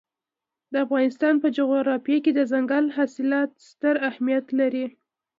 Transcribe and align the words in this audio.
د 0.71 0.73
افغانستان 0.85 1.33
په 1.43 1.47
جغرافیه 1.57 2.17
کې 2.23 2.31
دځنګل 2.37 2.85
حاصلات 2.97 3.51
ستر 3.69 3.95
اهمیت 4.09 4.45
لري. 4.59 4.85